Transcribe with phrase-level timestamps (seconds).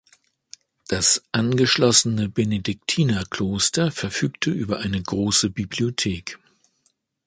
[0.87, 6.39] Das angeschlossene Benediktinerkloster verfügte über eine große Bibliothek.